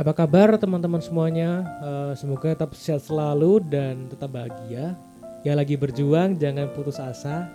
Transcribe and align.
Apa 0.00 0.16
kabar 0.16 0.56
teman-teman 0.56 1.04
semuanya? 1.04 1.60
Eh, 1.84 2.12
semoga 2.16 2.56
tetap 2.56 2.72
sehat 2.72 3.04
selalu 3.04 3.60
dan 3.60 4.08
tetap 4.08 4.32
bahagia. 4.32 4.96
Yang 5.44 5.56
lagi 5.60 5.74
berjuang 5.76 6.40
jangan 6.40 6.72
putus 6.72 6.96
asa. 6.96 7.52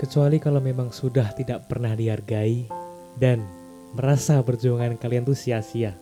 Kecuali 0.00 0.40
kalau 0.40 0.64
memang 0.64 0.88
sudah 0.88 1.36
tidak 1.36 1.68
pernah 1.68 1.92
dihargai 1.92 2.64
dan 3.20 3.44
merasa 3.92 4.40
perjuangan 4.40 4.96
kalian 4.96 5.28
tuh 5.28 5.36
sia-sia. 5.36 5.92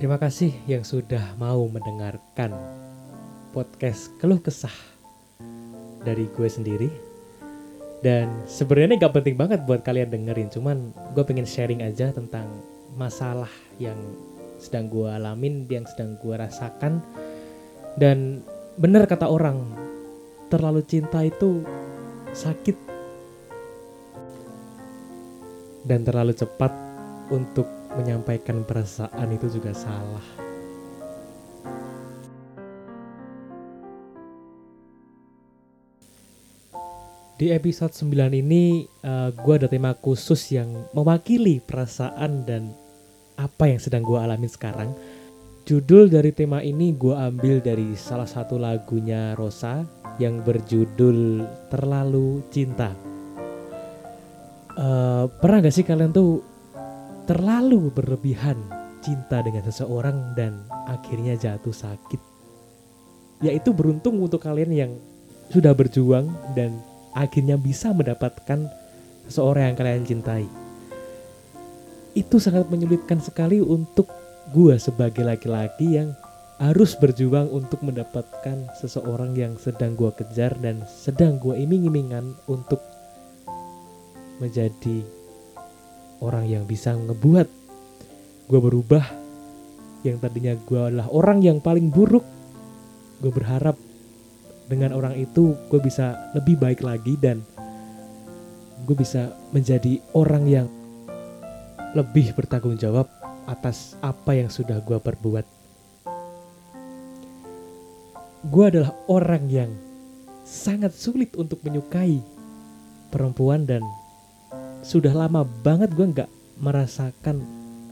Terima 0.00 0.16
kasih 0.16 0.56
yang 0.64 0.88
sudah 0.88 1.36
mau 1.36 1.68
mendengarkan 1.68 2.56
podcast 3.52 4.08
keluh 4.24 4.40
kesah 4.40 4.72
dari 6.00 6.24
gue 6.32 6.48
sendiri. 6.48 7.07
Dan 7.98 8.46
sebenarnya 8.46 8.94
nggak 8.94 9.14
penting 9.14 9.34
banget 9.34 9.66
buat 9.66 9.82
kalian 9.82 10.14
dengerin, 10.14 10.48
cuman 10.54 10.94
gue 11.18 11.24
pengen 11.26 11.48
sharing 11.48 11.82
aja 11.82 12.14
tentang 12.14 12.46
masalah 12.94 13.50
yang 13.82 13.98
sedang 14.62 14.86
gue 14.86 15.10
alamin, 15.10 15.66
yang 15.66 15.86
sedang 15.86 16.14
gue 16.22 16.34
rasakan. 16.34 17.02
Dan 17.98 18.46
bener 18.78 19.02
kata 19.10 19.26
orang, 19.26 19.66
terlalu 20.46 20.86
cinta 20.86 21.26
itu 21.26 21.66
sakit 22.30 22.76
dan 25.88 26.04
terlalu 26.04 26.36
cepat 26.36 26.70
untuk 27.34 27.66
menyampaikan 27.96 28.62
perasaan 28.62 29.32
itu 29.34 29.58
juga 29.58 29.74
salah. 29.74 30.47
Di 37.38 37.54
episode 37.54 37.94
9 37.94 38.34
ini 38.34 38.82
uh, 39.06 39.30
gue 39.30 39.54
ada 39.54 39.70
tema 39.70 39.94
khusus 39.94 40.50
yang 40.50 40.74
mewakili 40.90 41.62
perasaan 41.62 42.42
dan 42.42 42.74
apa 43.38 43.70
yang 43.70 43.78
sedang 43.78 44.02
gue 44.02 44.18
alami 44.18 44.50
sekarang. 44.50 44.90
Judul 45.62 46.10
dari 46.10 46.34
tema 46.34 46.66
ini 46.66 46.98
gue 46.98 47.14
ambil 47.14 47.62
dari 47.62 47.94
salah 47.94 48.26
satu 48.26 48.58
lagunya 48.58 49.38
Rosa 49.38 49.86
yang 50.18 50.42
berjudul 50.42 51.46
Terlalu 51.70 52.42
Cinta. 52.50 52.90
Uh, 54.74 55.30
pernah 55.38 55.62
gak 55.62 55.78
sih 55.78 55.86
kalian 55.86 56.10
tuh 56.10 56.42
terlalu 57.30 57.94
berlebihan 57.94 58.58
cinta 58.98 59.46
dengan 59.46 59.62
seseorang 59.62 60.34
dan 60.34 60.66
akhirnya 60.90 61.38
jatuh 61.38 61.70
sakit? 61.70 62.18
Yaitu 63.46 63.70
beruntung 63.70 64.18
untuk 64.18 64.42
kalian 64.42 64.74
yang 64.74 64.92
sudah 65.54 65.70
berjuang 65.70 66.26
dan 66.58 66.97
akhirnya 67.12 67.60
bisa 67.60 67.92
mendapatkan 67.92 68.68
seseorang 69.28 69.72
yang 69.72 69.76
kalian 69.76 70.04
cintai. 70.08 70.46
Itu 72.16 72.40
sangat 72.40 72.66
menyulitkan 72.72 73.20
sekali 73.20 73.60
untuk 73.60 74.08
gue 74.50 74.74
sebagai 74.80 75.22
laki-laki 75.22 76.00
yang 76.00 76.16
harus 76.58 76.98
berjuang 76.98 77.46
untuk 77.54 77.86
mendapatkan 77.86 78.66
seseorang 78.74 79.36
yang 79.38 79.54
sedang 79.62 79.94
gue 79.94 80.10
kejar 80.10 80.58
dan 80.58 80.82
sedang 80.90 81.38
gue 81.38 81.54
iming-imingan 81.54 82.34
untuk 82.50 82.82
menjadi 84.42 85.06
orang 86.18 86.50
yang 86.50 86.66
bisa 86.66 86.98
ngebuat 86.98 87.46
gue 88.50 88.60
berubah 88.64 89.06
yang 90.02 90.18
tadinya 90.18 90.58
gue 90.58 90.80
adalah 90.82 91.06
orang 91.14 91.46
yang 91.46 91.62
paling 91.62 91.94
buruk 91.94 92.26
gue 93.22 93.30
berharap 93.30 93.78
dengan 94.68 94.92
orang 94.92 95.16
itu 95.16 95.56
gue 95.72 95.80
bisa 95.80 96.32
lebih 96.36 96.60
baik 96.60 96.84
lagi 96.84 97.16
dan 97.16 97.40
gue 98.84 98.96
bisa 98.96 99.32
menjadi 99.50 99.98
orang 100.12 100.44
yang 100.44 100.68
lebih 101.96 102.36
bertanggung 102.36 102.76
jawab 102.76 103.08
atas 103.48 103.96
apa 104.04 104.36
yang 104.36 104.52
sudah 104.52 104.76
gue 104.84 105.00
perbuat. 105.00 105.46
Gue 108.48 108.64
adalah 108.68 108.92
orang 109.08 109.48
yang 109.48 109.72
sangat 110.44 110.92
sulit 110.92 111.32
untuk 111.34 111.64
menyukai 111.64 112.20
perempuan 113.08 113.64
dan 113.64 113.80
sudah 114.84 115.10
lama 115.16 115.42
banget 115.64 115.90
gue 115.96 116.06
nggak 116.06 116.30
merasakan 116.60 117.40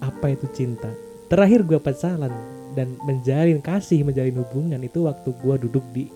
apa 0.05 0.37
itu 0.37 0.47
cinta. 0.53 0.93
Terakhir 1.27 1.67
gue 1.67 1.81
pacaran 1.81 2.31
dan 2.77 2.95
menjalin 3.09 3.59
kasih, 3.65 4.05
menjalin 4.05 4.39
hubungan 4.45 4.81
itu 4.85 5.09
waktu 5.09 5.33
gue 5.33 5.55
duduk 5.67 5.85
di 5.91 6.07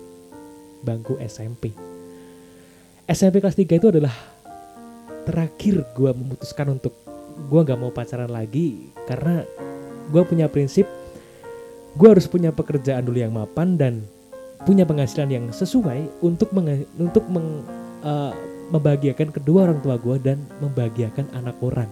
bangku 0.81 1.17
SMP. 1.21 1.73
SMP 3.05 3.41
kelas 3.41 3.57
3 3.57 3.79
itu 3.79 3.87
adalah 3.89 4.13
terakhir 5.25 5.85
gue 5.93 6.11
memutuskan 6.13 6.73
untuk 6.73 6.93
gue 7.49 7.61
gak 7.61 7.79
mau 7.79 7.93
pacaran 7.93 8.29
lagi 8.29 8.91
karena 9.05 9.45
gue 10.11 10.23
punya 10.25 10.49
prinsip 10.49 10.89
gue 11.95 12.07
harus 12.07 12.27
punya 12.27 12.55
pekerjaan 12.55 13.03
dulu 13.03 13.19
yang 13.19 13.35
mapan 13.35 13.75
dan 13.75 13.93
punya 14.63 14.85
penghasilan 14.85 15.29
yang 15.29 15.45
sesuai 15.49 16.21
untuk 16.23 16.53
meng, 16.53 16.85
untuk 16.95 17.25
meng, 17.27 17.65
uh, 18.05 18.31
membahagiakan 18.71 19.33
kedua 19.33 19.67
orang 19.67 19.83
tua 19.83 19.99
gue 19.99 20.17
dan 20.21 20.39
membahagiakan 20.63 21.27
anak 21.35 21.57
orang. 21.59 21.89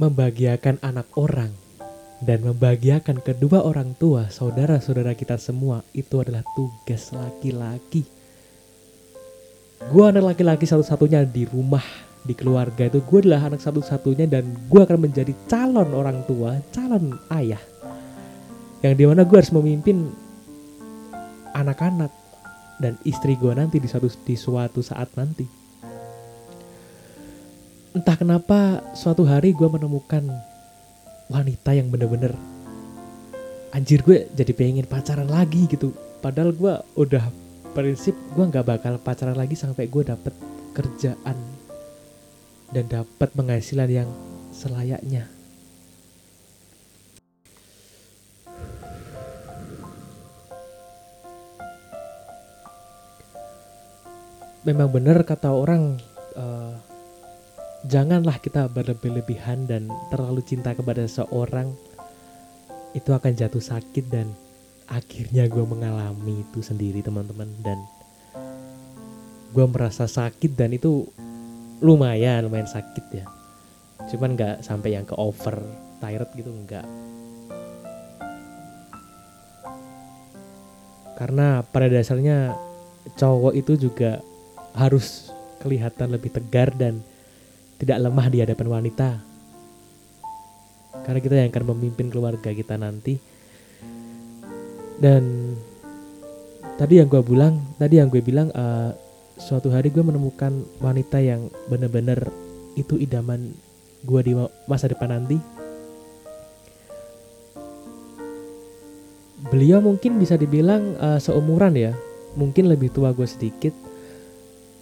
Membahagiakan 0.00 0.80
anak 0.80 1.12
orang 1.20 1.52
dan 2.20 2.44
membahagiakan 2.44 3.24
kedua 3.24 3.64
orang 3.64 3.96
tua, 3.96 4.28
saudara-saudara 4.28 5.16
kita 5.16 5.40
semua 5.40 5.80
itu 5.96 6.20
adalah 6.20 6.44
tugas 6.52 7.16
laki-laki. 7.16 8.04
Gue 9.88 10.04
anak 10.04 10.36
laki-laki 10.36 10.68
satu-satunya 10.68 11.24
di 11.24 11.48
rumah, 11.48 11.84
di 12.20 12.36
keluarga 12.36 12.84
itu 12.84 13.00
gue 13.00 13.18
adalah 13.24 13.48
anak 13.48 13.64
satu-satunya 13.64 14.28
dan 14.28 14.44
gue 14.68 14.80
akan 14.84 15.00
menjadi 15.00 15.32
calon 15.48 15.88
orang 15.96 16.20
tua, 16.28 16.60
calon 16.68 17.16
ayah. 17.32 17.60
Yang 18.84 18.94
di 19.00 19.04
mana 19.08 19.24
gue 19.24 19.36
harus 19.40 19.56
memimpin 19.56 20.12
anak-anak 21.56 22.12
dan 22.84 23.00
istri 23.08 23.32
gue 23.40 23.52
nanti 23.56 23.80
di 23.80 23.88
suatu, 23.88 24.12
di 24.28 24.36
suatu 24.36 24.84
saat 24.84 25.08
nanti. 25.16 25.48
Entah 27.96 28.16
kenapa 28.20 28.84
suatu 28.92 29.24
hari 29.24 29.56
gue 29.56 29.66
menemukan 29.72 30.49
wanita 31.30 31.70
yang 31.70 31.88
bener-bener 31.94 32.34
anjir 33.70 34.02
gue 34.02 34.26
jadi 34.34 34.50
pengen 34.50 34.86
pacaran 34.90 35.30
lagi 35.30 35.70
gitu. 35.70 35.94
Padahal 36.20 36.52
gue 36.52 36.74
udah 36.98 37.24
prinsip 37.72 38.18
gue 38.34 38.44
nggak 38.44 38.66
bakal 38.66 38.98
pacaran 38.98 39.38
lagi 39.38 39.54
sampai 39.54 39.86
gue 39.86 40.02
dapet 40.02 40.34
kerjaan 40.74 41.38
dan 42.74 42.84
dapat 42.90 43.30
penghasilan 43.30 43.90
yang 43.90 44.10
selayaknya. 44.50 45.30
Memang 54.60 54.92
benar 54.92 55.24
kata 55.24 55.56
orang 55.56 55.96
uh, 56.36 56.76
janganlah 57.88 58.36
kita 58.42 58.68
berlebih-lebihan 58.68 59.64
dan 59.64 59.88
terlalu 60.12 60.44
cinta 60.44 60.76
kepada 60.76 61.06
seseorang 61.06 61.72
itu 62.92 63.14
akan 63.14 63.32
jatuh 63.32 63.62
sakit 63.62 64.04
dan 64.10 64.26
akhirnya 64.90 65.46
gue 65.46 65.62
mengalami 65.62 66.42
itu 66.42 66.60
sendiri 66.60 67.00
teman-teman. 67.00 67.48
Dan 67.62 67.78
gue 69.54 69.66
merasa 69.70 70.10
sakit 70.10 70.58
dan 70.58 70.74
itu 70.74 71.06
lumayan 71.80 72.44
lumayan 72.50 72.68
sakit 72.68 73.04
ya. 73.14 73.24
Cuman 74.10 74.34
nggak 74.36 74.66
sampai 74.66 74.98
yang 74.98 75.06
ke 75.06 75.14
over 75.16 75.62
tired 76.02 76.28
gitu 76.34 76.50
nggak. 76.50 76.84
Karena 81.16 81.60
pada 81.62 81.86
dasarnya 81.86 82.56
cowok 83.14 83.52
itu 83.52 83.76
juga 83.76 84.24
harus 84.72 85.28
kelihatan 85.60 86.16
lebih 86.16 86.32
tegar 86.32 86.72
dan 86.72 87.04
tidak 87.80 87.96
lemah 87.96 88.26
di 88.28 88.38
hadapan 88.44 88.68
wanita. 88.68 89.10
Karena 91.00 91.18
kita 91.24 91.34
yang 91.40 91.48
akan 91.48 91.64
memimpin 91.72 92.12
keluarga 92.12 92.52
kita 92.52 92.76
nanti. 92.76 93.16
Dan 95.00 95.56
tadi 96.76 97.00
yang 97.00 97.08
gue 97.08 97.24
bilang, 97.24 97.56
tadi 97.80 97.96
yang 97.96 98.12
gue 98.12 98.20
bilang, 98.20 98.52
uh, 98.52 98.92
suatu 99.40 99.72
hari 99.72 99.88
gue 99.88 100.04
menemukan 100.04 100.52
wanita 100.84 101.24
yang 101.24 101.48
benar-benar 101.72 102.28
itu 102.76 103.00
idaman 103.00 103.56
gue 104.04 104.20
di 104.20 104.36
masa 104.68 104.92
depan 104.92 105.16
nanti. 105.16 105.40
Beliau 109.48 109.80
mungkin 109.80 110.20
bisa 110.20 110.36
dibilang 110.36 111.00
uh, 111.00 111.16
seumuran 111.16 111.72
ya, 111.72 111.96
mungkin 112.36 112.68
lebih 112.68 112.92
tua 112.92 113.16
gue 113.16 113.24
sedikit, 113.24 113.72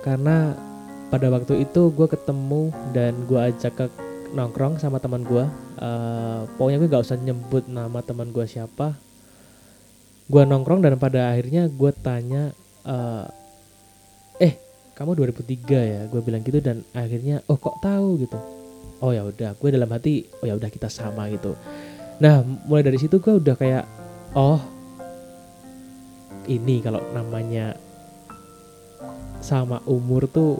karena 0.02 0.58
pada 1.08 1.32
waktu 1.32 1.64
itu 1.64 1.88
gue 1.92 2.06
ketemu 2.08 2.68
dan 2.92 3.16
gue 3.24 3.40
ajak 3.40 3.72
ke 3.80 3.86
nongkrong 4.36 4.76
sama 4.76 5.00
teman 5.00 5.24
gue 5.24 5.40
uh, 5.80 6.44
pokoknya 6.60 6.78
gue 6.84 6.88
gak 6.92 7.04
usah 7.04 7.16
nyebut 7.16 7.64
nama 7.70 8.00
teman 8.04 8.28
gue 8.30 8.44
siapa. 8.44 8.96
Gue 10.28 10.44
nongkrong 10.44 10.84
dan 10.84 11.00
pada 11.00 11.32
akhirnya 11.32 11.72
gue 11.72 11.90
tanya 12.04 12.52
uh, 12.84 13.24
eh 14.36 14.60
kamu 14.92 15.16
2003 15.24 15.64
ya? 15.72 16.00
Gue 16.12 16.20
bilang 16.20 16.44
gitu 16.44 16.60
dan 16.60 16.84
akhirnya 16.92 17.40
oh 17.48 17.56
kok 17.56 17.80
tahu? 17.80 18.20
Gitu. 18.20 18.38
Oh 19.00 19.14
ya 19.14 19.24
udah. 19.24 19.56
Gue 19.56 19.72
dalam 19.72 19.88
hati 19.88 20.28
oh 20.42 20.44
ya 20.44 20.58
udah 20.60 20.68
kita 20.68 20.92
sama 20.92 21.32
gitu. 21.32 21.56
Nah 22.20 22.44
mulai 22.68 22.84
dari 22.84 23.00
situ 23.00 23.16
gue 23.16 23.40
udah 23.40 23.56
kayak 23.56 23.84
oh 24.36 24.60
ini 26.48 26.80
kalau 26.84 27.00
namanya 27.12 27.76
sama 29.38 29.80
umur 29.88 30.28
tuh 30.28 30.58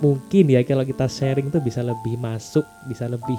mungkin 0.00 0.48
ya 0.48 0.64
kalau 0.64 0.84
kita 0.84 1.06
sharing 1.06 1.52
tuh 1.52 1.60
bisa 1.60 1.84
lebih 1.84 2.16
masuk 2.16 2.64
bisa 2.88 3.04
lebih 3.06 3.36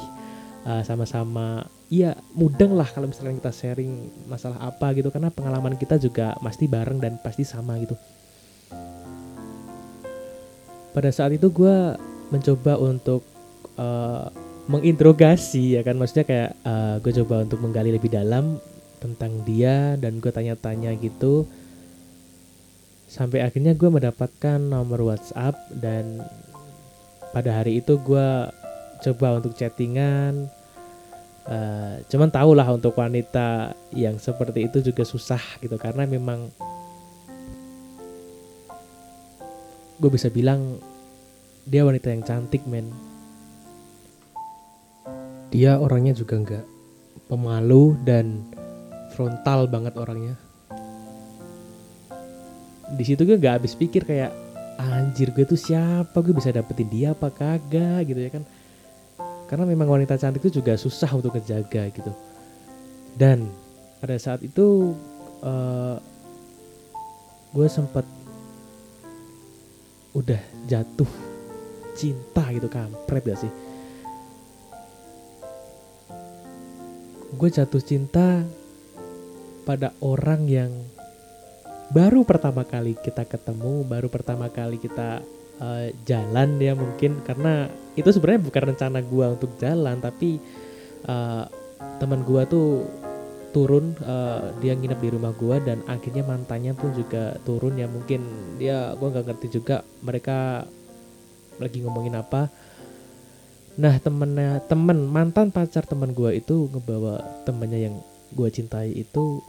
uh, 0.65 0.81
sama-sama 0.85 1.65
ya 1.91 2.15
mudeng 2.31 2.71
lah 2.71 2.87
kalau 2.87 3.11
misalnya 3.11 3.35
kita 3.43 3.51
sharing 3.51 3.91
masalah 4.31 4.57
apa 4.63 4.95
gitu. 4.95 5.11
Karena 5.11 5.27
pengalaman 5.27 5.75
kita 5.75 5.99
juga 5.99 6.39
pasti 6.39 6.65
bareng 6.71 7.03
dan 7.03 7.19
pasti 7.19 7.43
sama 7.43 7.75
gitu. 7.83 7.99
Pada 10.91 11.11
saat 11.11 11.35
itu 11.35 11.51
gue 11.51 11.95
mencoba 12.31 12.79
untuk 12.79 13.23
uh, 13.75 14.31
menginterogasi 14.71 15.75
ya 15.79 15.81
kan. 15.83 15.99
Maksudnya 15.99 16.25
kayak 16.27 16.51
uh, 16.63 16.71
eh, 16.71 16.95
gue 17.03 17.11
coba 17.23 17.43
untuk 17.43 17.59
menggali 17.59 17.91
lebih 17.91 18.11
dalam 18.11 18.55
tentang 19.03 19.43
dia 19.43 19.99
dan 19.99 20.23
gue 20.23 20.31
tanya-tanya 20.31 20.95
gitu. 20.99 21.43
Sampai 23.11 23.43
akhirnya 23.43 23.75
gue 23.75 23.91
mendapatkan 23.91 24.59
nomor 24.59 25.03
WhatsApp 25.03 25.59
dan 25.75 26.23
pada 27.31 27.63
hari 27.63 27.79
itu 27.79 27.95
gue 27.99 28.29
coba 29.01 29.27
untuk 29.39 29.55
chattingan. 29.55 30.51
Uh, 31.41 31.97
cuman 32.05 32.29
tau 32.29 32.53
lah 32.53 32.69
untuk 32.69 32.93
wanita 32.93 33.73
yang 33.97 34.21
seperti 34.21 34.69
itu 34.69 34.77
juga 34.85 35.01
susah 35.01 35.41
gitu 35.57 35.73
karena 35.73 36.05
memang 36.05 36.53
gue 39.97 40.09
bisa 40.13 40.29
bilang 40.29 40.77
dia 41.65 41.81
wanita 41.81 42.13
yang 42.13 42.21
cantik 42.21 42.61
men. 42.69 42.89
Dia 45.51 45.81
orangnya 45.81 46.15
juga 46.15 46.37
nggak 46.39 46.65
pemalu 47.27 47.97
dan 48.05 48.45
frontal 49.17 49.67
banget 49.67 49.93
orangnya. 49.97 50.35
Di 52.91 53.03
situ 53.07 53.23
gue 53.23 53.39
gak 53.39 53.63
habis 53.63 53.71
pikir 53.71 54.03
kayak 54.03 54.35
anjir 54.81 55.29
gue 55.35 55.45
tuh 55.45 55.59
siapa? 55.59 56.17
Gue 56.25 56.33
bisa 56.33 56.49
dapetin 56.49 56.89
dia 56.89 57.13
apa 57.13 57.29
kagak 57.29 58.09
gitu 58.09 58.19
ya 58.19 58.31
kan? 58.33 58.43
Karena 59.45 59.67
memang 59.67 59.91
wanita 59.91 60.15
cantik 60.15 60.47
itu 60.47 60.63
juga 60.63 60.79
susah 60.79 61.11
untuk 61.11 61.35
ngejaga 61.35 61.91
gitu. 61.91 62.11
Dan 63.13 63.51
pada 63.99 64.15
saat 64.15 64.41
itu 64.41 64.95
uh, 65.43 65.99
gue 67.51 67.67
sempet 67.67 68.07
udah 70.15 70.41
jatuh 70.67 71.07
cinta 71.93 72.43
gitu 72.55 72.71
kampret 72.71 73.23
gak 73.27 73.39
sih? 73.43 73.51
Gue 77.35 77.49
jatuh 77.51 77.83
cinta 77.83 78.43
pada 79.67 79.91
orang 79.99 80.47
yang 80.47 80.71
baru 81.91 82.23
pertama 82.23 82.63
kali 82.63 82.95
kita 82.95 83.27
ketemu, 83.27 83.83
baru 83.83 84.07
pertama 84.07 84.47
kali 84.47 84.79
kita 84.79 85.19
uh, 85.59 85.88
jalan 86.07 86.57
ya 86.57 86.73
mungkin. 86.73 87.19
Karena 87.27 87.67
itu 87.99 88.07
sebenarnya 88.07 88.41
bukan 88.47 88.63
rencana 88.73 88.99
gue 89.03 89.25
untuk 89.27 89.51
jalan 89.59 89.99
tapi 89.99 90.39
uh, 91.05 91.45
teman 91.99 92.23
gue 92.23 92.41
tuh 92.47 92.88
turun 93.51 93.91
uh, 94.07 94.55
dia 94.63 94.71
nginep 94.71 94.99
di 95.03 95.09
rumah 95.11 95.35
gue 95.35 95.59
dan 95.67 95.83
akhirnya 95.91 96.23
mantannya 96.23 96.71
pun 96.71 96.95
juga 96.95 97.35
turun 97.43 97.75
ya 97.75 97.91
mungkin. 97.91 98.23
Dia 98.55 98.95
gue 98.95 99.07
nggak 99.11 99.27
ngerti 99.27 99.47
juga 99.59 99.83
mereka 99.99 100.63
lagi 101.59 101.83
ngomongin 101.83 102.15
apa. 102.15 102.47
Nah 103.75 103.99
temennya 103.99 104.63
temen 104.67 105.07
mantan 105.11 105.51
pacar 105.51 105.83
teman 105.83 106.15
gue 106.15 106.39
itu 106.39 106.71
ngebawa 106.71 107.43
temennya 107.43 107.91
yang 107.91 107.95
gue 108.31 108.47
cintai 108.47 108.95
itu 108.95 109.43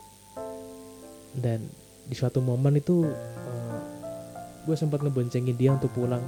dan 1.39 1.63
di 2.07 2.15
suatu 2.15 2.43
momen 2.43 2.79
itu 2.79 3.07
uh, 3.07 3.11
eh, 3.11 3.79
gue 4.69 4.77
sempat 4.79 5.03
ngeboncengin 5.03 5.57
dia 5.57 5.75
untuk 5.75 5.93
pulang. 5.95 6.23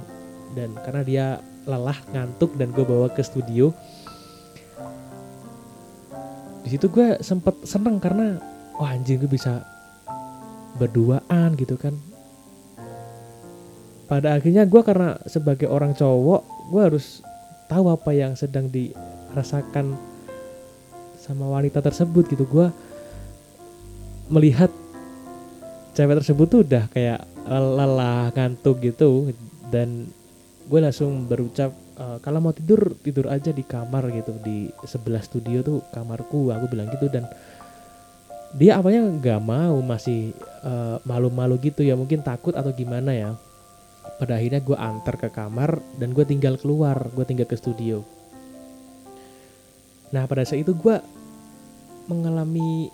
Dan 0.55 0.71
karena 0.85 1.01
dia 1.03 1.25
lelah 1.65 1.97
ngantuk 2.13 2.55
dan 2.55 2.71
gue 2.71 2.85
bawa 2.85 3.09
ke 3.11 3.25
studio 3.25 3.73
di 6.65 6.73
situ 6.73 6.89
gue 6.89 7.21
sempet 7.21 7.61
seneng 7.61 8.01
karena 8.01 8.41
wah 8.81 8.89
anjing 8.89 9.21
gue 9.21 9.29
bisa 9.29 9.61
berduaan 10.81 11.53
gitu 11.61 11.77
kan. 11.77 11.93
Pada 14.09 14.33
akhirnya 14.33 14.65
gue 14.65 14.81
karena 14.81 15.13
sebagai 15.29 15.69
orang 15.69 15.93
cowok 15.93 16.41
gue 16.73 16.81
harus 16.81 17.21
tahu 17.69 17.93
apa 17.93 18.17
yang 18.17 18.33
sedang 18.33 18.73
dirasakan 18.73 19.93
sama 21.21 21.45
wanita 21.53 21.85
tersebut 21.85 22.33
gitu. 22.33 22.49
Gue 22.49 22.73
melihat 24.33 24.73
cewek 25.95 26.19
tersebut 26.21 26.47
tuh 26.51 26.61
udah 26.67 26.85
kayak 26.91 27.23
lelah 27.47 28.29
ngantuk 28.35 28.83
gitu. 28.83 29.31
Dan 29.71 30.11
gue 30.67 30.79
langsung 30.83 31.25
berucap 31.25 31.71
e, 31.95 32.19
kalau 32.19 32.43
mau 32.43 32.53
tidur 32.53 32.93
tidur 33.01 33.31
aja 33.31 33.49
di 33.49 33.63
kamar 33.63 34.11
gitu 34.13 34.35
di 34.43 34.69
sebelah 34.83 35.23
studio 35.23 35.63
tuh 35.63 35.79
kamarku. 35.95 36.51
Aku 36.51 36.67
bilang 36.67 36.91
gitu 36.91 37.07
dan 37.07 37.25
dia 38.55 38.79
awalnya 38.79 39.03
nggak 39.03 39.41
mau 39.43 39.83
masih 39.83 40.31
uh, 40.63 41.03
malu-malu 41.03 41.59
gitu 41.59 41.83
ya 41.83 41.91
mungkin 41.99 42.23
takut 42.23 42.55
atau 42.55 42.71
gimana 42.71 43.11
ya. 43.11 43.31
Pada 44.15 44.39
akhirnya 44.39 44.63
gue 44.63 44.77
antar 44.79 45.19
ke 45.19 45.27
kamar 45.27 45.83
dan 45.99 46.15
gue 46.15 46.23
tinggal 46.23 46.55
keluar 46.55 47.11
gue 47.11 47.25
tinggal 47.27 47.43
ke 47.43 47.59
studio. 47.59 47.99
Nah 50.15 50.23
pada 50.23 50.47
saat 50.47 50.63
itu 50.63 50.71
gue 50.71 50.95
mengalami 52.07 52.87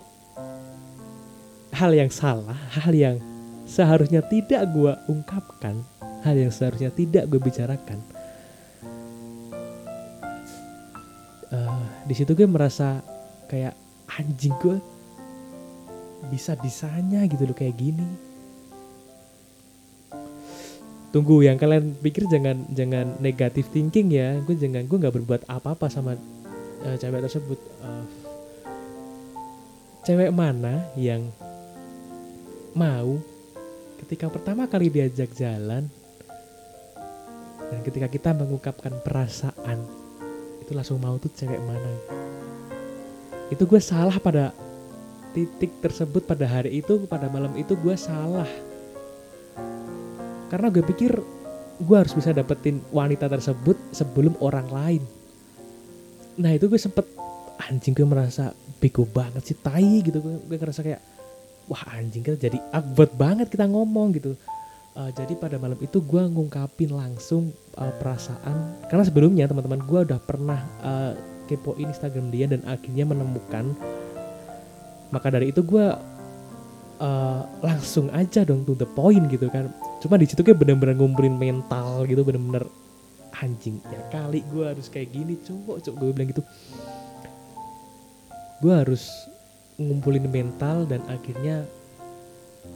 hal 1.72 1.90
yang 1.96 2.12
salah 2.12 2.56
hal 2.76 2.92
yang 2.92 3.16
seharusnya 3.64 4.20
tidak 4.28 4.68
gue 4.70 4.92
ungkapkan 5.08 5.80
hal 6.22 6.36
yang 6.38 6.52
seharusnya 6.54 6.92
tidak 6.94 7.26
gue 7.26 7.40
bicarakan. 7.42 7.98
Uh, 11.52 11.84
di 12.08 12.14
situ 12.16 12.32
gue 12.32 12.48
merasa 12.48 13.04
kayak 13.50 13.76
anjing 14.16 14.54
gue 14.62 14.80
bisa 16.32 16.56
bisanya 16.56 17.26
gitu 17.26 17.44
loh 17.44 17.56
kayak 17.56 17.76
gini. 17.76 18.06
Tunggu 21.12 21.44
yang 21.44 21.60
kalian 21.60 21.92
pikir 22.00 22.24
jangan 22.32 22.64
jangan 22.72 23.20
negatif 23.20 23.68
thinking 23.68 24.08
ya. 24.08 24.40
Gue 24.48 24.56
jangan 24.56 24.88
gue 24.88 24.96
nggak 24.96 25.12
berbuat 25.12 25.42
apa-apa 25.44 25.92
sama 25.92 26.16
uh, 26.86 26.96
cewek 26.96 27.20
tersebut. 27.20 27.60
Uh, 27.84 28.04
cewek 30.08 30.32
mana 30.32 30.88
yang 30.96 31.28
mau. 32.74 33.20
Ketika 34.02 34.28
pertama 34.28 34.66
kali 34.66 34.90
diajak 34.90 35.30
jalan 35.38 35.86
dan 37.72 37.80
ketika 37.86 38.10
kita 38.10 38.30
mengungkapkan 38.36 38.92
perasaan 39.00 39.80
itu 40.60 40.76
langsung 40.76 41.00
mau 41.00 41.16
tuh 41.16 41.32
cewek 41.32 41.58
mana. 41.62 41.92
Itu 43.48 43.64
gue 43.64 43.80
salah 43.80 44.16
pada 44.20 44.52
titik 45.32 45.80
tersebut 45.80 46.28
pada 46.28 46.44
hari 46.44 46.84
itu 46.84 47.08
pada 47.08 47.32
malam 47.32 47.56
itu 47.56 47.72
gue 47.76 47.96
salah. 47.96 48.48
Karena 50.52 50.68
gue 50.68 50.84
pikir 50.84 51.12
gue 51.82 51.96
harus 51.96 52.12
bisa 52.12 52.30
dapetin 52.36 52.84
wanita 52.92 53.26
tersebut 53.26 53.76
sebelum 53.90 54.36
orang 54.44 54.68
lain. 54.68 55.02
Nah 56.36 56.52
itu 56.52 56.68
gue 56.68 56.80
sempet 56.80 57.08
anjing 57.68 57.96
gue 57.96 58.04
merasa 58.04 58.52
bego 58.80 59.08
banget 59.08 59.42
sih 59.48 59.56
tai 59.56 60.04
gitu. 60.04 60.20
Gue, 60.20 60.36
gue 60.46 60.56
ngerasa 60.60 60.80
kayak 60.84 61.11
wah 61.72 61.96
anjing 61.96 62.20
kita 62.20 62.36
jadi 62.36 62.60
akbat 62.68 63.16
banget 63.16 63.48
kita 63.48 63.64
ngomong 63.64 64.12
gitu. 64.20 64.36
Uh, 64.92 65.08
jadi 65.16 65.32
pada 65.40 65.56
malam 65.56 65.80
itu 65.80 66.04
gue 66.04 66.20
ngungkapin 66.20 66.92
langsung 66.92 67.48
uh, 67.80 67.88
perasaan 67.96 68.76
karena 68.92 69.04
sebelumnya 69.08 69.48
teman-teman 69.48 69.80
gue 69.88 70.00
udah 70.04 70.20
pernah 70.20 70.60
uh, 70.84 71.16
kepoin 71.48 71.88
Instagram 71.88 72.28
dia 72.28 72.44
dan 72.44 72.60
akhirnya 72.68 73.08
menemukan 73.08 73.72
maka 75.08 75.32
dari 75.32 75.48
itu 75.48 75.64
gue 75.64 75.86
uh, 77.00 77.40
langsung 77.64 78.12
aja 78.12 78.44
dong 78.44 78.68
to 78.68 78.76
the 78.76 78.84
point 78.92 79.24
gitu 79.32 79.48
kan. 79.48 79.72
Cuma 80.04 80.20
di 80.20 80.28
situ 80.28 80.44
kayak 80.44 80.60
bener-bener 80.60 80.92
ngumpulin 80.92 81.40
mental 81.40 82.04
gitu 82.04 82.20
bener-bener 82.20 82.68
anjing 83.40 83.80
ya 83.88 84.00
kali 84.12 84.44
gue 84.52 84.64
harus 84.76 84.92
kayak 84.92 85.08
gini 85.08 85.40
coba 85.40 85.80
coba 85.80 85.96
gue 86.04 86.12
bilang 86.12 86.28
gitu. 86.36 86.44
Gue 88.60 88.72
harus 88.76 89.31
ngumpulin 89.80 90.28
mental 90.28 90.84
dan 90.84 91.00
akhirnya 91.08 91.64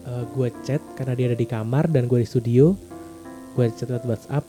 eh, 0.06 0.10
uh, 0.10 0.24
gue 0.32 0.48
chat 0.64 0.80
karena 0.96 1.12
dia 1.12 1.26
ada 1.32 1.38
di 1.38 1.48
kamar 1.48 1.90
dan 1.90 2.08
gue 2.08 2.22
di 2.22 2.28
studio. 2.28 2.72
Gue 3.56 3.72
chat 3.72 3.88
lewat 3.88 4.04
WhatsApp. 4.04 4.44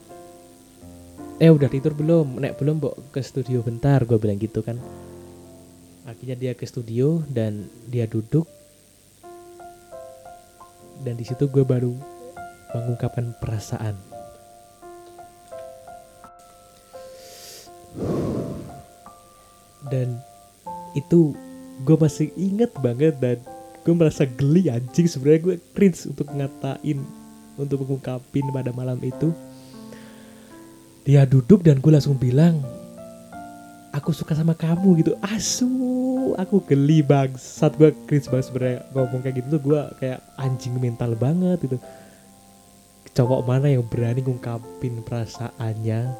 Eh 1.38 1.54
udah 1.54 1.70
tidur 1.70 1.94
belum? 1.94 2.42
Nek 2.42 2.58
belum 2.58 2.82
bok 2.82 3.13
ke 3.13 3.22
studio 3.22 3.62
bentar 3.62 4.01
gue 4.04 4.18
bilang 4.18 4.42
gitu 4.42 4.66
kan. 4.66 4.82
Akhirnya 6.08 6.36
dia 6.39 6.51
ke 6.58 6.66
studio 6.66 7.22
dan 7.30 7.68
dia 7.86 8.10
duduk. 8.10 8.48
Dan 11.06 11.13
di 11.13 11.24
situ 11.27 11.46
gue 11.46 11.62
baru 11.62 11.94
mengungkapkan 12.74 13.38
perasaan. 13.38 13.96
Dan 19.88 20.20
itu 20.98 21.32
gue 21.84 21.96
masih 21.98 22.34
inget 22.38 22.72
banget 22.81 23.17
dan 23.22 23.38
gue 23.86 23.93
merasa 23.93 24.24
geli 24.25 24.69
anjing. 24.72 25.05
Sebenarnya 25.10 25.41
gue 25.43 25.55
cringe 25.75 26.10
untuk 26.10 26.27
ngatain 26.31 27.00
untuk 27.57 27.86
mengungkapin 27.86 28.50
pada 28.53 28.72
malam 28.74 28.98
itu. 29.01 29.34
Dia 31.07 31.24
duduk 31.24 31.63
dan 31.63 31.79
gue 31.79 31.91
langsung 31.91 32.19
bilang 32.19 32.60
aku 33.96 34.12
suka 34.13 34.38
sama 34.38 34.53
kamu 34.53 35.05
gitu. 35.05 35.13
Asu 35.24 35.69
aku 36.36 36.62
geli 36.67 37.01
banget 37.01 37.39
saat 37.39 37.74
gue 37.75 37.93
cringe 38.05 38.27
banget 38.27 38.46
sebenarnya 38.51 38.79
ngomong 38.93 39.22
kayak 39.24 39.36
gitu 39.41 39.48
tuh. 39.57 39.62
Gue 39.62 39.81
kayak 40.00 40.19
anjing 40.38 40.75
mental 40.77 41.13
banget 41.13 41.62
gitu 41.65 41.79
cowok 43.17 43.50
mana 43.50 43.74
yang 43.74 43.81
berani 43.81 44.22
ngungkapin 44.22 45.01
perasaannya 45.01 46.13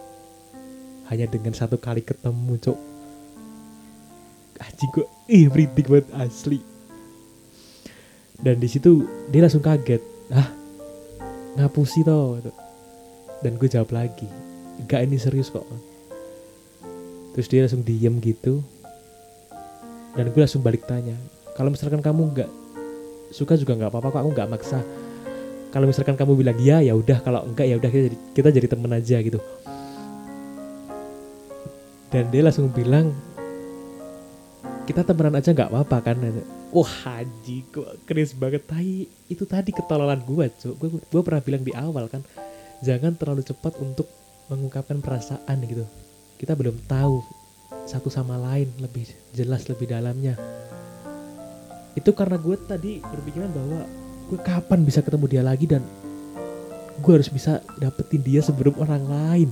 hanya 1.14 1.26
dengan 1.30 1.54
satu 1.54 1.78
kali 1.78 2.02
ketemu 2.02 2.58
cok 2.58 2.97
anjing 4.62 4.92
gue 4.94 5.06
ih 5.30 5.46
merinding 5.50 5.88
banget 5.88 6.08
asli. 6.18 6.60
Dan 8.38 8.62
di 8.62 8.70
situ 8.70 9.06
dia 9.34 9.46
langsung 9.46 9.66
kaget. 9.66 10.02
Ah 10.34 10.50
ngapusi 11.58 12.06
toh 12.06 12.38
dan 13.42 13.58
gue 13.58 13.66
jawab 13.66 13.90
lagi 13.90 14.30
enggak 14.78 15.10
ini 15.10 15.18
serius 15.18 15.50
kok. 15.50 15.66
Terus 17.34 17.48
dia 17.50 17.66
langsung 17.66 17.82
diem 17.82 18.18
gitu. 18.22 18.62
Dan 20.14 20.34
gue 20.34 20.42
langsung 20.42 20.66
balik 20.66 20.86
tanya 20.86 21.18
kalau 21.58 21.74
misalkan 21.74 22.02
kamu 22.02 22.34
nggak 22.34 22.50
suka 23.34 23.58
juga 23.58 23.74
nggak 23.74 23.90
apa-apa 23.90 24.14
kok 24.14 24.22
aku 24.22 24.32
nggak 24.38 24.50
maksa. 24.50 24.80
Kalau 25.74 25.86
misalkan 25.90 26.16
kamu 26.16 26.38
bilang 26.38 26.58
iya 26.62 26.80
ya 26.80 26.94
udah 26.94 27.20
kalau 27.22 27.44
enggak 27.44 27.66
ya 27.68 27.76
udah 27.78 27.90
kita 27.90 28.04
jadi 28.10 28.18
kita 28.34 28.50
jadi 28.54 28.68
temen 28.70 28.92
aja 28.94 29.18
gitu. 29.22 29.40
Dan 32.08 32.32
dia 32.32 32.42
langsung 32.46 32.72
bilang 32.72 33.12
kita 34.88 35.04
temenan 35.04 35.36
aja 35.36 35.52
nggak 35.52 35.68
apa-apa 35.68 35.98
kan 36.00 36.16
wah 36.72 36.88
haji 36.88 37.68
kok 37.68 38.08
keris 38.08 38.32
banget. 38.32 38.64
Tai 38.64 39.04
itu 39.28 39.44
tadi 39.44 39.76
ketololan 39.76 40.24
gue 40.24 40.48
cuy 40.48 40.72
gue, 40.80 40.90
gue 41.04 41.22
pernah 41.22 41.44
bilang 41.44 41.64
di 41.68 41.76
awal 41.76 42.08
kan 42.08 42.24
jangan 42.80 43.12
terlalu 43.20 43.44
cepat 43.44 43.76
untuk 43.84 44.08
mengungkapkan 44.48 45.04
perasaan 45.04 45.60
gitu. 45.68 45.84
Kita 46.40 46.56
belum 46.56 46.80
tahu 46.88 47.20
satu 47.84 48.08
sama 48.08 48.40
lain 48.40 48.72
lebih 48.80 49.12
jelas 49.36 49.68
lebih 49.68 49.92
dalamnya. 49.92 50.40
Itu 52.00 52.16
karena 52.16 52.40
gue 52.40 52.56
tadi 52.56 53.04
berpikiran 53.04 53.52
bahwa 53.52 53.80
gue 54.32 54.40
kapan 54.40 54.80
bisa 54.88 55.04
ketemu 55.04 55.26
dia 55.28 55.44
lagi 55.44 55.68
dan 55.68 55.84
gue 57.04 57.12
harus 57.12 57.28
bisa 57.28 57.60
dapetin 57.76 58.24
dia 58.24 58.40
sebelum 58.40 58.80
orang 58.80 59.04
lain 59.04 59.50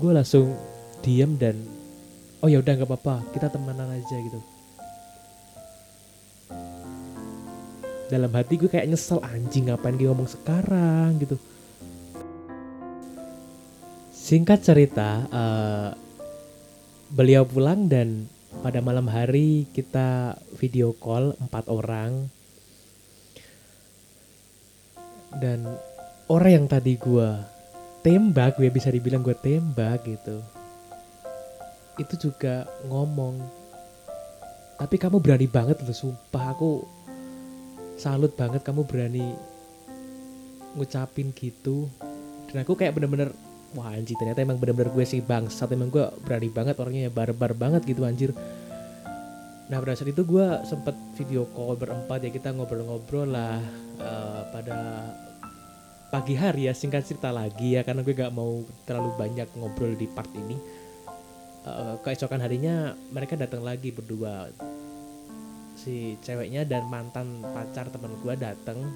gue 0.00 0.16
langsung 0.16 0.56
diem 1.04 1.36
dan 1.36 1.60
oh 2.40 2.48
ya 2.48 2.64
udah 2.64 2.72
nggak 2.72 2.88
apa-apa 2.88 3.20
kita 3.36 3.52
temenan 3.52 3.92
aja 3.92 4.16
gitu. 4.16 4.40
Dalam 8.10 8.32
hati 8.34 8.58
gue 8.58 8.66
kayak 8.66 8.90
nyesel 8.90 9.22
anjing 9.22 9.70
ngapain 9.70 9.94
dia 9.94 10.10
ngomong 10.10 10.26
sekarang? 10.26 11.20
gitu. 11.20 11.36
Singkat 14.10 14.58
cerita 14.66 15.30
uh, 15.30 15.94
beliau 17.12 17.46
pulang 17.46 17.86
dan 17.86 18.26
pada 18.66 18.82
malam 18.82 19.06
hari 19.06 19.70
kita 19.70 20.34
video 20.58 20.90
call 20.96 21.38
empat 21.38 21.70
orang. 21.70 22.26
Dan 25.38 25.70
orang 26.26 26.50
yang 26.50 26.66
tadi 26.66 26.98
gue 26.98 27.59
tembak 28.00 28.56
gue 28.56 28.68
bisa 28.72 28.88
dibilang 28.88 29.20
gue 29.20 29.36
tembak 29.36 30.04
gitu. 30.08 30.40
Itu 32.00 32.16
juga 32.16 32.64
ngomong 32.88 33.60
tapi 34.80 34.96
kamu 34.96 35.20
berani 35.20 35.44
banget 35.44 35.84
loh 35.84 35.92
sumpah 35.92 36.56
aku 36.56 36.80
salut 38.00 38.32
banget 38.32 38.64
kamu 38.64 38.88
berani 38.88 39.36
ngucapin 40.72 41.36
gitu. 41.36 41.92
Dan 42.48 42.64
aku 42.64 42.72
kayak 42.72 42.96
bener-bener 42.96 43.28
wah 43.76 43.92
anjir 43.92 44.16
ternyata 44.16 44.40
emang 44.40 44.56
bener-bener 44.56 44.90
gue 44.90 45.04
sih 45.04 45.20
bangsat 45.20 45.70
emang 45.76 45.92
gue 45.92 46.02
berani 46.24 46.48
banget 46.48 46.80
orangnya 46.80 47.06
ya 47.06 47.12
barbar 47.12 47.52
banget 47.52 47.84
gitu 47.84 48.08
anjir. 48.08 48.32
Nah 49.70 49.78
pada 49.78 49.94
saat 49.94 50.10
itu 50.10 50.24
gue 50.26 50.46
sempet 50.66 50.96
video 51.14 51.46
call 51.52 51.76
berempat 51.76 52.26
ya 52.26 52.30
kita 52.32 52.50
ngobrol-ngobrol 52.50 53.30
lah 53.30 53.60
uh, 54.00 54.42
pada 54.50 54.78
pagi 56.10 56.34
hari 56.34 56.66
ya 56.66 56.74
singkat 56.74 57.06
cerita 57.06 57.30
lagi 57.30 57.78
ya 57.78 57.86
karena 57.86 58.02
gue 58.02 58.10
gak 58.18 58.34
mau 58.34 58.66
terlalu 58.82 59.14
banyak 59.14 59.46
ngobrol 59.54 59.94
di 59.94 60.10
part 60.10 60.28
ini. 60.34 60.58
Uh, 61.60 61.94
keesokan 62.02 62.42
harinya 62.42 62.98
mereka 63.14 63.38
datang 63.38 63.62
lagi 63.62 63.94
berdua. 63.94 64.50
Si 65.78 66.18
ceweknya 66.20 66.66
dan 66.66 66.90
mantan 66.90 67.46
pacar 67.46 67.88
teman 67.94 68.18
gue 68.20 68.34
datang. 68.34 68.90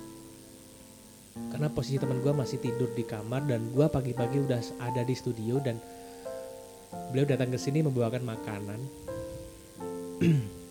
Karena 1.54 1.70
posisi 1.70 2.02
teman 2.02 2.18
gue 2.18 2.34
masih 2.34 2.58
tidur 2.58 2.90
di 2.98 3.06
kamar 3.06 3.46
dan 3.46 3.70
gue 3.70 3.86
pagi-pagi 3.86 4.42
udah 4.42 4.60
ada 4.82 5.02
di 5.06 5.14
studio 5.14 5.62
dan 5.62 5.78
beliau 7.14 7.26
datang 7.26 7.54
ke 7.54 7.58
sini 7.58 7.82
membawakan 7.82 8.22
makanan. 8.26 8.80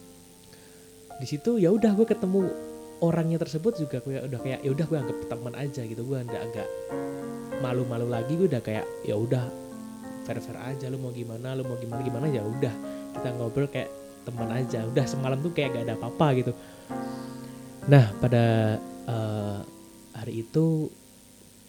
Di 1.14 1.30
situ 1.30 1.62
ya 1.62 1.70
udah 1.72 1.94
gue 1.94 2.08
ketemu 2.10 2.73
orangnya 3.04 3.36
tersebut 3.36 3.76
juga 3.76 4.00
gue 4.00 4.16
udah 4.16 4.40
kayak 4.40 4.60
ya 4.64 4.72
udah 4.72 4.86
gue 4.88 4.98
anggap 4.98 5.18
teman 5.28 5.54
aja 5.60 5.82
gitu. 5.84 6.02
Gue 6.08 6.24
nggak 6.24 6.44
agak 6.48 6.68
malu-malu 7.60 8.08
lagi 8.08 8.40
gue 8.40 8.48
udah 8.48 8.64
kayak 8.64 8.88
ya 9.04 9.20
udah 9.20 9.44
fair 10.24 10.40
fair 10.40 10.56
aja 10.56 10.88
lu 10.88 10.96
mau 11.04 11.12
gimana 11.12 11.52
lu 11.52 11.68
mau 11.68 11.76
gimana 11.76 12.00
gimana 12.00 12.26
ya 12.32 12.40
udah 12.40 12.72
kita 13.20 13.28
ngobrol 13.36 13.68
kayak 13.68 13.92
teman 14.24 14.48
aja. 14.56 14.88
Udah 14.88 15.04
semalam 15.04 15.44
tuh 15.44 15.52
kayak 15.52 15.76
gak 15.76 15.84
ada 15.92 15.94
apa-apa 16.00 16.28
gitu. 16.40 16.52
Nah 17.92 18.16
pada 18.24 18.80
uh, 19.12 19.60
hari 20.16 20.48
itu 20.48 20.88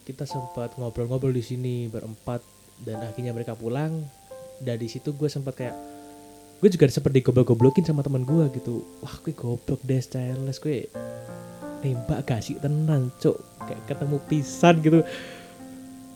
kita 0.06 0.22
sempat 0.28 0.78
ngobrol-ngobrol 0.78 1.34
di 1.34 1.42
sini 1.42 1.74
berempat 1.90 2.44
dan 2.86 3.02
akhirnya 3.02 3.34
mereka 3.34 3.58
pulang. 3.58 4.06
Dan 4.62 4.78
di 4.78 4.86
situ 4.86 5.18
gue 5.18 5.26
sempat 5.26 5.58
kayak 5.58 5.74
gue 6.64 6.72
juga 6.72 6.88
sempat 6.88 7.12
digoblok-goblokin 7.12 7.84
sama 7.84 8.00
teman 8.00 8.24
gue 8.24 8.48
gitu. 8.56 8.80
Wah 9.04 9.20
gue 9.20 9.36
goblok 9.36 9.84
deh 9.84 10.00
childless 10.00 10.56
gue 10.64 10.88
nembak 11.84 12.24
gak 12.24 12.40
sih? 12.40 12.56
Tenan 12.56 13.12
cok 13.20 13.36
kayak 13.68 13.84
ketemu 13.84 14.16
pisan 14.32 14.74
gitu. 14.80 15.04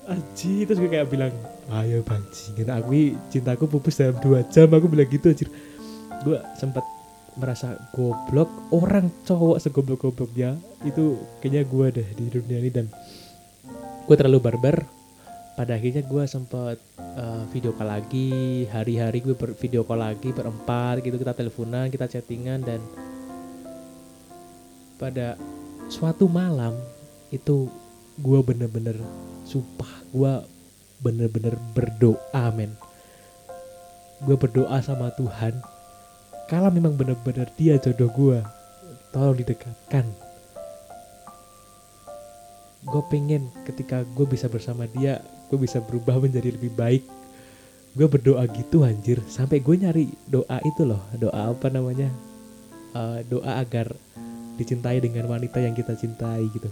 Aji 0.08 0.64
terus 0.64 0.80
gue 0.80 0.88
kayak 0.88 1.12
bilang 1.12 1.36
ayo 1.68 2.00
banjingin 2.00 2.64
aku 2.72 3.12
cintaku 3.28 3.68
pupus 3.68 4.00
dalam 4.00 4.16
dua 4.24 4.40
jam. 4.48 4.72
Aku 4.72 4.88
bilang 4.88 5.12
gitu 5.12 5.28
anjir. 5.28 5.52
Gue 6.24 6.40
sempat 6.56 6.80
merasa 7.36 7.76
goblok. 7.92 8.48
Orang 8.72 9.12
cowok 9.28 9.60
segoblok-gobloknya 9.60 10.56
itu 10.88 11.20
kayaknya 11.44 11.62
gue 11.68 11.86
deh 11.92 12.08
di 12.16 12.24
dunia 12.32 12.56
ini 12.56 12.70
dan 12.72 12.88
gue 14.08 14.16
terlalu 14.16 14.40
barbar 14.40 14.80
pada 15.58 15.74
akhirnya 15.74 16.06
gue 16.06 16.24
sempat 16.30 16.78
uh, 17.18 17.42
video 17.50 17.74
call 17.74 17.90
lagi 17.90 18.62
hari-hari 18.70 19.18
gue 19.18 19.34
ber 19.34 19.58
video 19.58 19.82
call 19.82 19.98
lagi 19.98 20.30
berempat 20.30 21.02
gitu 21.02 21.18
kita 21.18 21.34
teleponan 21.34 21.90
kita 21.90 22.06
chattingan 22.06 22.62
dan 22.62 22.78
pada 25.02 25.34
suatu 25.90 26.30
malam 26.30 26.78
itu 27.34 27.66
gue 28.22 28.40
bener-bener 28.46 28.94
sumpah 29.42 29.90
gue 30.14 30.32
bener-bener 30.98 31.54
berdoa 31.74 32.44
men. 32.54 32.74
Gue 34.26 34.34
berdoa 34.34 34.82
sama 34.82 35.14
Tuhan 35.14 35.54
kalau 36.50 36.74
memang 36.74 36.98
benar-benar 36.98 37.46
dia 37.54 37.78
jodoh 37.78 38.10
gue 38.10 38.38
tolong 39.14 39.38
didekatkan. 39.38 40.06
Gue 42.82 43.02
pengen 43.10 43.50
ketika 43.62 44.02
gue 44.02 44.26
bisa 44.26 44.50
bersama 44.50 44.90
dia 44.90 45.22
gue 45.48 45.58
bisa 45.58 45.80
berubah 45.80 46.20
menjadi 46.20 46.52
lebih 46.52 46.72
baik. 46.76 47.04
Gue 47.96 48.06
berdoa 48.06 48.44
gitu 48.52 48.84
anjir. 48.84 49.18
Sampai 49.26 49.64
gue 49.64 49.74
nyari 49.74 50.12
doa 50.28 50.60
itu 50.62 50.84
loh. 50.84 51.00
Doa 51.16 51.50
apa 51.50 51.72
namanya? 51.72 52.12
Uh, 52.92 53.20
doa 53.26 53.58
agar 53.60 53.90
dicintai 54.60 55.00
dengan 55.00 55.26
wanita 55.30 55.58
yang 55.58 55.72
kita 55.72 55.96
cintai 55.96 56.46
gitu. 56.52 56.68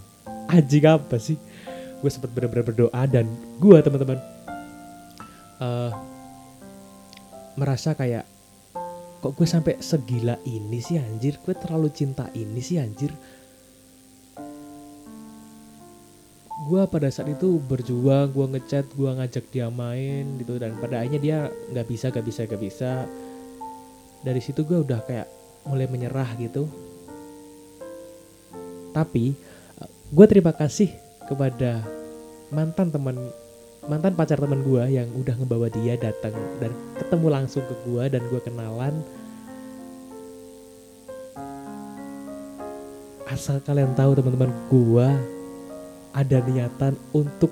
Anjing 0.47 0.85
apa 0.85 1.17
sih? 1.17 1.35
Gue 1.99 2.09
sempat 2.13 2.29
benar-benar 2.31 2.65
berdoa 2.69 3.01
dan 3.09 3.25
gue 3.57 3.77
teman-teman 3.81 4.21
uh, 5.57 5.91
merasa 7.57 7.97
kayak 7.97 8.29
kok 9.17 9.33
gue 9.33 9.47
sampai 9.49 9.81
segila 9.81 10.37
ini 10.45 10.77
sih 10.77 11.01
anjir? 11.01 11.41
Gue 11.41 11.57
terlalu 11.57 11.89
cinta 11.89 12.29
ini 12.37 12.61
sih 12.61 12.77
anjir 12.77 13.09
gue 16.67 16.83
pada 16.91 17.07
saat 17.07 17.31
itu 17.31 17.63
berjuang 17.63 18.35
gue 18.35 18.45
ngechat 18.59 18.91
gue 18.91 19.07
ngajak 19.07 19.45
dia 19.47 19.71
main 19.71 20.35
gitu. 20.35 20.59
Dan 20.59 20.75
pada 20.77 20.99
akhirnya 20.99 21.21
dia 21.23 21.37
nggak 21.71 21.87
bisa 21.87 22.11
gak 22.11 22.25
bisa 22.27 22.41
gak 22.43 22.61
bisa. 22.61 22.91
Dari 24.21 24.41
situ 24.43 24.67
gue 24.67 24.83
udah 24.83 24.99
kayak 25.07 25.27
mulai 25.63 25.87
menyerah 25.87 26.27
gitu. 26.35 26.67
Tapi 28.91 29.31
gue 30.11 30.25
terima 30.27 30.51
kasih 30.51 30.91
kepada 31.27 31.83
mantan 32.51 32.91
teman 32.91 33.15
mantan 33.87 34.15
pacar 34.15 34.39
teman 34.39 34.63
gue 34.63 34.83
yang 34.91 35.07
udah 35.15 35.35
ngebawa 35.39 35.67
dia 35.71 35.95
datang 35.95 36.35
dan 36.59 36.71
ketemu 36.99 37.27
langsung 37.31 37.63
ke 37.63 37.75
gue 37.87 38.03
dan 38.11 38.21
gue 38.27 38.41
kenalan. 38.43 38.95
Asal 43.27 43.59
kalian 43.63 43.91
tahu 43.93 44.15
teman-teman 44.17 44.51
gue 44.71 45.36
ada 46.13 46.37
niatan 46.43 46.93
untuk 47.11 47.51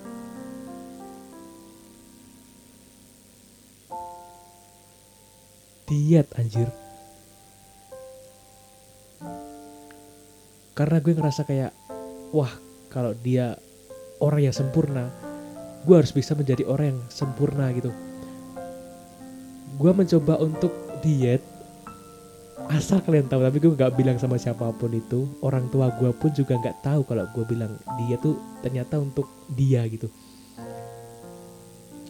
diet 5.87 6.27
anjir. 6.35 6.69
Karena 10.75 10.97
gue 10.99 11.13
ngerasa 11.15 11.47
kayak 11.47 11.71
wah 12.35 12.51
kalau 12.91 13.15
dia 13.15 13.55
orang 14.19 14.51
yang 14.51 14.55
sempurna 14.55 15.07
gue 15.85 15.95
harus 15.95 16.11
bisa 16.11 16.33
menjadi 16.33 16.65
orang 16.65 16.97
yang 16.97 17.01
sempurna 17.13 17.69
gitu. 17.71 17.93
Gue 19.77 19.91
mencoba 19.93 20.41
untuk 20.41 20.73
diet 21.05 21.54
asal 22.75 22.99
kalian 22.99 23.31
tahu 23.31 23.41
tapi 23.41 23.57
gue 23.63 23.71
nggak 23.71 23.93
bilang 23.95 24.17
sama 24.19 24.35
siapa 24.35 24.67
pun 24.75 24.91
itu 24.91 25.25
orang 25.39 25.71
tua 25.71 25.89
gue 25.95 26.11
pun 26.11 26.29
juga 26.35 26.59
nggak 26.59 26.83
tahu 26.83 27.01
kalau 27.07 27.23
gue 27.31 27.43
bilang 27.47 27.79
dia 27.99 28.19
tuh 28.19 28.35
ternyata 28.59 28.99
untuk 28.99 29.27
dia 29.55 29.87
gitu. 29.87 30.11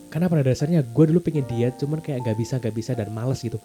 Karena 0.10 0.31
pada 0.31 0.48
dasarnya 0.48 0.79
gue 0.81 1.05
dulu 1.12 1.19
pengen 1.19 1.43
diet 1.43 1.75
cuman 1.75 2.00
kayak 2.00 2.24
nggak 2.24 2.38
bisa 2.39 2.57
nggak 2.57 2.75
bisa 2.75 2.91
dan 2.95 3.12
males 3.12 3.43
gitu. 3.43 3.60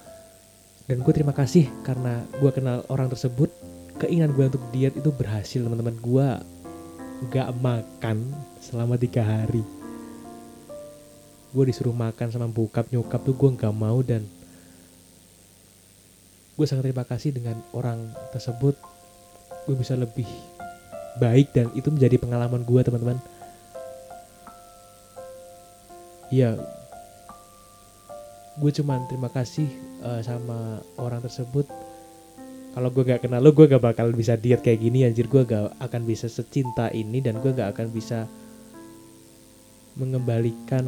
Dan 0.90 1.06
gue 1.06 1.12
terima 1.14 1.30
kasih 1.30 1.70
karena 1.86 2.26
gue 2.42 2.50
kenal 2.50 2.82
orang 2.90 3.06
tersebut. 3.06 3.48
Keinginan 4.00 4.32
gue 4.34 4.50
untuk 4.50 4.64
diet 4.74 4.96
itu 4.96 5.14
berhasil 5.14 5.62
teman-teman. 5.62 5.94
Gue 6.02 6.26
nggak 7.30 7.48
makan 7.60 8.34
selama 8.58 8.98
tiga 8.98 9.22
hari. 9.22 9.62
Gue 11.54 11.64
disuruh 11.70 11.94
makan 11.94 12.34
sama 12.34 12.50
bokap 12.50 12.90
nyokap 12.90 13.22
tuh 13.22 13.36
gue 13.38 13.50
nggak 13.54 13.74
mau 13.76 14.02
dan 14.02 14.26
gue 16.60 16.68
sangat 16.68 16.92
terima 16.92 17.08
kasih 17.08 17.32
dengan 17.32 17.56
orang 17.72 18.12
tersebut. 18.36 18.76
Gue 19.64 19.80
bisa 19.80 19.96
lebih 19.96 20.28
baik 21.16 21.56
dan 21.56 21.72
itu 21.72 21.88
menjadi 21.88 22.20
pengalaman 22.20 22.68
gue 22.68 22.80
teman-teman. 22.84 23.16
Ya 26.28 26.60
gue 28.60 28.70
cuman 28.76 29.08
terima 29.08 29.32
kasih 29.32 29.72
uh, 30.04 30.20
sama 30.20 30.84
orang 31.00 31.24
tersebut. 31.24 31.64
Kalau 32.76 32.92
gue 32.92 33.08
gak 33.08 33.24
kenal 33.24 33.40
lo 33.40 33.56
gue 33.56 33.64
gak 33.64 33.80
bakal 33.80 34.12
bisa 34.12 34.36
diet 34.36 34.60
kayak 34.60 34.84
gini 34.84 35.08
anjir. 35.08 35.32
Gue 35.32 35.48
gak 35.48 35.80
akan 35.80 36.04
bisa 36.04 36.28
secinta 36.28 36.92
ini 36.92 37.24
dan 37.24 37.40
gue 37.40 37.56
gak 37.56 37.72
akan 37.72 37.88
bisa 37.88 38.28
mengembalikan 39.96 40.84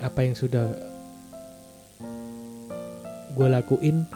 apa 0.00 0.24
yang 0.24 0.32
sudah 0.32 0.89
gue 3.34 3.46
lakuin 3.46 4.06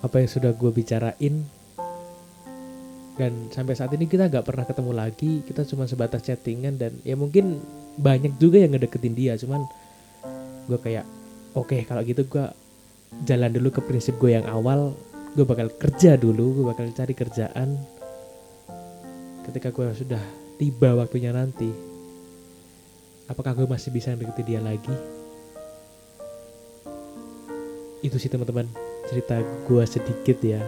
apa 0.00 0.16
yang 0.20 0.30
sudah 0.30 0.52
gue 0.56 0.70
bicarain. 0.72 1.44
Dan 3.20 3.52
sampai 3.52 3.76
saat 3.76 3.92
ini 3.92 4.08
kita 4.08 4.32
nggak 4.32 4.48
pernah 4.48 4.64
ketemu 4.64 4.92
lagi 4.96 5.44
kita 5.44 5.68
cuma 5.68 5.84
sebatas 5.84 6.24
chattingan 6.24 6.80
dan 6.80 6.96
ya 7.04 7.20
mungkin 7.20 7.60
banyak 8.00 8.40
juga 8.40 8.64
yang 8.64 8.72
ngedeketin 8.72 9.12
dia 9.12 9.36
cuman 9.36 9.60
gue 10.64 10.78
kayak 10.80 11.04
oke 11.52 11.68
okay, 11.68 11.84
kalau 11.84 12.00
gitu 12.00 12.24
gue 12.24 12.48
jalan 13.28 13.52
dulu 13.52 13.76
ke 13.76 13.84
prinsip 13.84 14.16
gue 14.16 14.40
yang 14.40 14.48
awal 14.48 14.96
gue 15.36 15.44
bakal 15.44 15.68
kerja 15.68 16.16
dulu 16.16 16.62
gue 16.62 16.64
bakal 16.72 16.88
cari 16.96 17.12
kerjaan. 17.12 17.76
Ketika 19.44 19.68
gue 19.68 19.92
sudah 19.92 20.22
tiba 20.56 20.96
waktunya 20.96 21.36
nanti 21.36 21.68
apakah 23.28 23.52
gue 23.52 23.68
masih 23.68 23.92
bisa 23.92 24.16
ngedeketin 24.16 24.48
dia 24.48 24.60
lagi 24.64 25.19
itu 28.00 28.16
sih 28.16 28.28
teman-teman. 28.32 28.68
Cerita 29.08 29.40
gue 29.40 29.84
sedikit 29.84 30.38
ya. 30.44 30.60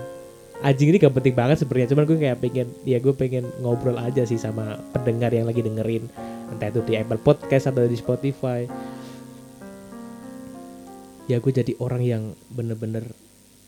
Anjing 0.62 0.94
ini 0.94 0.98
gak 1.02 1.14
penting 1.16 1.34
banget 1.34 1.64
sebenarnya. 1.64 1.90
Cuman 1.90 2.04
gue 2.06 2.16
kayak 2.18 2.38
pengen 2.38 2.68
ya 2.86 2.98
gue 3.02 3.14
pengen 3.16 3.44
ngobrol 3.60 3.98
aja 3.98 4.22
sih 4.22 4.38
sama 4.38 4.78
pendengar 4.94 5.34
yang 5.34 5.48
lagi 5.48 5.60
dengerin. 5.64 6.06
Entah 6.54 6.70
itu 6.70 6.80
di 6.86 6.94
Apple 6.94 7.18
Podcast 7.18 7.72
atau 7.72 7.82
di 7.84 7.98
Spotify. 7.98 8.68
Ya 11.26 11.42
gue 11.42 11.52
jadi 11.52 11.72
orang 11.82 12.02
yang 12.04 12.22
bener-bener 12.52 13.10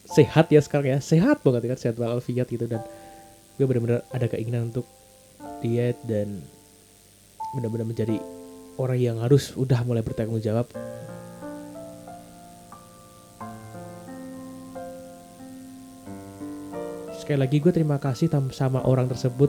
sehat 0.07 0.53
ya 0.55 0.63
sekarang 0.63 0.95
ya. 0.95 0.99
Sehat 1.03 1.43
banget 1.43 1.75
kan 1.75 1.79
sehat 1.81 1.97
walafiat 1.99 2.47
gitu. 2.47 2.71
Dan 2.71 2.85
gue 3.59 3.65
bener-bener 3.67 4.07
ada 4.15 4.27
keinginan 4.31 4.71
untuk 4.71 4.87
diet 5.65 5.99
dan 6.07 6.45
bener-bener 7.55 7.87
menjadi 7.87 8.17
orang 8.79 8.99
yang 8.99 9.17
harus 9.23 9.55
udah 9.55 9.83
mulai 9.87 10.03
bertanggung 10.03 10.43
jawab 10.43 10.67
sekali 17.25 17.41
lagi 17.41 17.57
gue 17.57 17.73
terima 17.73 17.97
kasih 17.97 18.29
sama 18.53 18.85
orang 18.85 19.09
tersebut. 19.09 19.49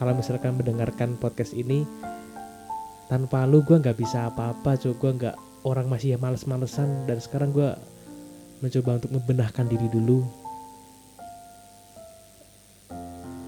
Kalau 0.00 0.16
misalkan 0.16 0.56
mendengarkan 0.56 1.20
podcast 1.20 1.52
ini 1.52 1.84
tanpa 3.12 3.44
lu 3.44 3.60
gue 3.60 3.76
nggak 3.76 4.00
bisa 4.00 4.32
apa-apa 4.32 4.80
cuy 4.80 4.96
gue 4.96 5.10
nggak 5.20 5.36
orang 5.68 5.84
masih 5.92 6.16
ya 6.16 6.18
males-malesan. 6.18 7.04
Dan 7.04 7.20
sekarang 7.20 7.52
gue 7.52 7.76
mencoba 8.64 8.96
untuk 8.96 9.12
membenahkan 9.12 9.68
diri 9.68 9.92
dulu. 9.92 10.24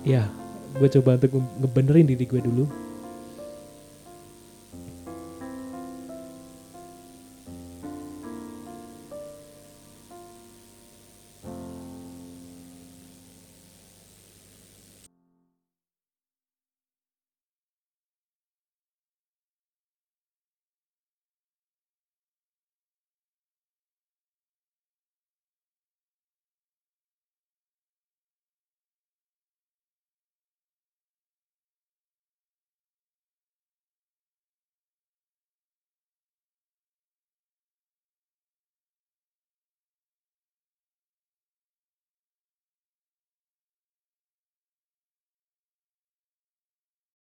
Ya 0.04 0.28
gue 0.76 0.88
coba 1.00 1.16
untuk 1.16 1.40
ngebenerin 1.64 2.12
diri 2.12 2.28
gue 2.28 2.44
dulu 2.44 2.68